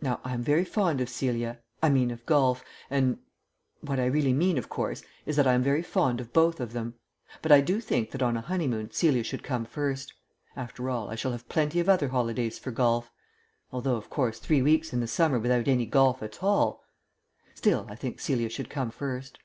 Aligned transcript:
Now 0.00 0.20
I 0.22 0.32
am 0.32 0.42
very 0.44 0.64
fond 0.64 1.00
of 1.00 1.08
Celia 1.08 1.58
I 1.82 1.88
mean 1.88 2.12
of 2.12 2.24
golf, 2.24 2.64
and 2.88 3.18
what 3.80 3.98
I 3.98 4.06
really 4.06 4.32
mean, 4.32 4.58
of 4.58 4.68
course, 4.68 5.02
is 5.24 5.34
that 5.34 5.46
I 5.48 5.54
am 5.54 5.62
very 5.64 5.82
fond 5.82 6.20
of 6.20 6.32
both 6.32 6.60
of 6.60 6.72
them. 6.72 6.94
But 7.42 7.50
I 7.50 7.62
do 7.62 7.80
think 7.80 8.12
that 8.12 8.22
on 8.22 8.36
a 8.36 8.42
honeymoon 8.42 8.92
Celia 8.92 9.24
should 9.24 9.42
come 9.42 9.64
first. 9.64 10.14
After 10.54 10.88
all, 10.88 11.10
I 11.10 11.16
shall 11.16 11.32
have 11.32 11.48
plenty 11.48 11.80
of 11.80 11.88
other 11.88 12.10
holidays 12.10 12.60
for 12.60 12.70
golf... 12.70 13.10
although, 13.72 13.96
of 13.96 14.08
course, 14.08 14.38
three 14.38 14.62
weeks 14.62 14.92
in 14.92 15.00
the 15.00 15.08
summer 15.08 15.40
without 15.40 15.66
any 15.66 15.84
golf 15.86 16.22
at 16.22 16.44
all 16.44 16.84
Still, 17.56 17.86
I 17.90 17.96
think 17.96 18.20
Celia 18.20 18.48
should 18.50 18.70
come 18.70 18.92
first. 18.92 19.40